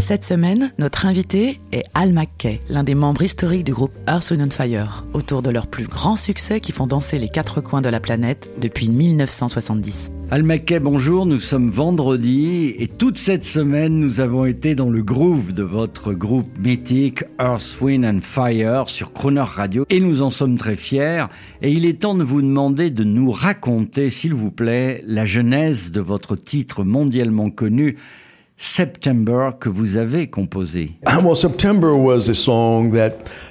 [0.00, 4.50] Cette semaine, notre invité est Al McKay, l'un des membres historiques du groupe Earth, Wind
[4.50, 8.00] Fire, autour de leurs plus grands succès qui font danser les quatre coins de la
[8.00, 10.10] planète depuis 1970.
[10.30, 15.02] Al McKay, bonjour, nous sommes vendredi et toute cette semaine nous avons été dans le
[15.02, 20.30] groove de votre groupe mythique Earth, Wind and Fire sur Croner Radio et nous en
[20.30, 21.26] sommes très fiers
[21.60, 25.92] et il est temps de vous demander de nous raconter s'il vous plaît la genèse
[25.92, 27.98] de votre titre mondialement connu
[28.62, 30.90] September que vous avez composé.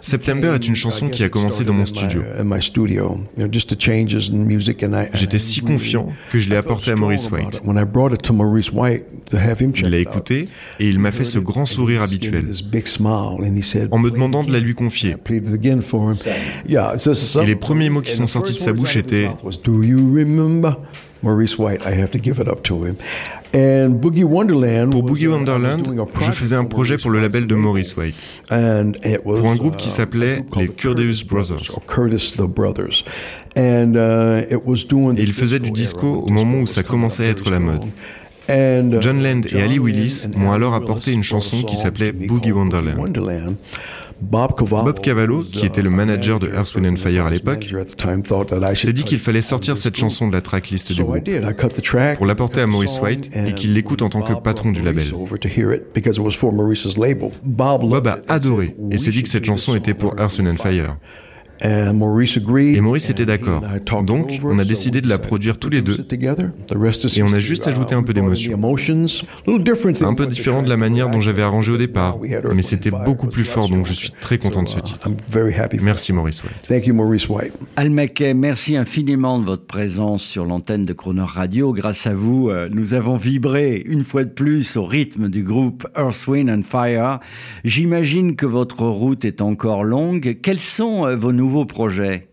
[0.00, 2.22] September est une chanson qui a commencé dans mon studio.
[5.14, 7.62] J'étais si confiant que je l'ai apporté à Maurice White.
[9.76, 10.44] Il l'a écouté
[10.78, 12.44] et il m'a fait ce grand sourire habituel
[13.90, 15.16] en me demandant de la lui confier.
[15.28, 19.28] Et les premiers mots qui sont sortis de sa bouche étaient
[21.22, 22.96] Maurice White, I have to give it up to him.
[23.52, 28.14] Pour Boogie Wonderland, je faisais un projet pour le label de Maurice White,
[28.48, 33.04] pour un groupe qui uh, s'appelait les Curdeus Brothers.
[33.54, 33.92] Uh,
[34.48, 37.84] et il faisait du disco au moment où ça commençait à être la mode.
[38.48, 42.98] Uh, John Land et Ali Willis m'ont alors apporté une chanson qui s'appelait Boogie Wonderland.
[44.84, 47.66] Bob Cavallo, qui était le manager de Earth, Wind and Fire à l'époque,
[48.74, 51.28] s'est dit qu'il fallait sortir cette chanson de la tracklist du groupe
[52.16, 55.04] pour l'apporter à Maurice White et qu'il l'écoute en tant que patron du label.
[57.88, 60.96] Bob a adoré et s'est dit que cette chanson était pour Earth, Wind and Fire.
[61.64, 63.62] Et Maurice était d'accord.
[64.04, 65.96] Donc, on a décidé de la produire tous les deux.
[67.16, 68.58] Et on a juste ajouté un peu d'émotion.
[70.04, 72.18] Un peu différent de la manière dont j'avais arrangé au départ.
[72.54, 75.08] Mais c'était beaucoup plus fort, donc je suis très content de ce titre.
[75.82, 76.68] Merci Maurice White.
[77.76, 81.72] Al McKay, merci infiniment de votre présence sur l'antenne de Croner Radio.
[81.72, 85.86] Grâce à vous, euh, nous avons vibré une fois de plus au rythme du groupe
[85.96, 87.20] Earth, Wind and Fire.
[87.64, 90.38] J'imagine que votre route est encore longue.
[90.42, 92.28] Quels sont euh, vos nouveaux projet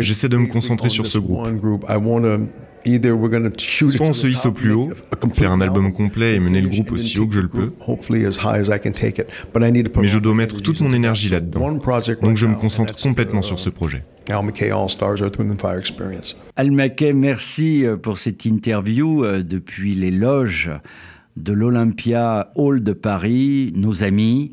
[0.00, 1.46] J'essaie de me concentrer sur ce groupe.
[2.86, 4.90] Soit on se hisse au plus haut,
[5.34, 7.72] faire un album complet et mener le groupe aussi haut que je le peux,
[10.00, 11.72] mais je dois mettre toute mon énergie là-dedans.
[11.72, 14.04] Donc je me concentre complètement sur ce projet.
[16.56, 20.70] Al McKay, merci euh, pour cette interview euh, depuis les loges
[21.36, 24.52] de l'Olympia Hall de Paris, nos amis.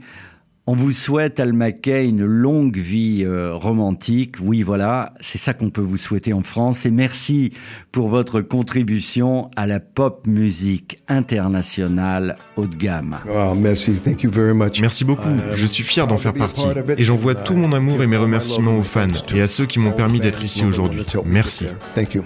[0.72, 4.38] On vous souhaite, Al McKay, une longue vie euh, romantique.
[4.42, 6.86] Oui, voilà, c'est ça qu'on peut vous souhaiter en France.
[6.86, 7.52] Et merci
[7.92, 13.18] pour votre contribution à la pop musique internationale haut de gamme.
[13.30, 14.80] Oh, merci, thank you very much.
[14.80, 15.28] Merci beaucoup.
[15.58, 16.64] Je suis fier d'en faire partie.
[16.98, 19.92] Et j'envoie tout mon amour et mes remerciements aux fans et à ceux qui m'ont
[19.92, 21.04] permis d'être ici aujourd'hui.
[21.26, 21.66] Merci.
[21.96, 22.24] Thank you.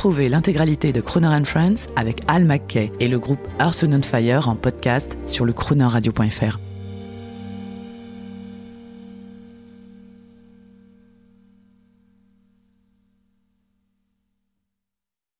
[0.00, 4.56] Retrouvez l'intégralité de Crooner and Friends avec Al McKay et le groupe Earth, Fire en
[4.56, 6.69] podcast sur le croonerradio.fr.